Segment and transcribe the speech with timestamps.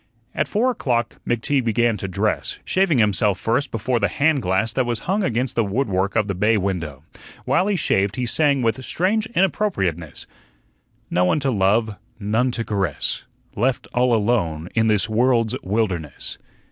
[0.33, 4.87] At four o'clock McTeague began to dress, shaving himself first before the hand glass that
[4.87, 7.03] was hung against the woodwork of the bay window.
[7.45, 10.25] While he shaved he sang with strange inappropriateness:
[11.11, 13.25] "No one to love, none to Caress,
[13.55, 16.39] Left all alone in this world's wilderness."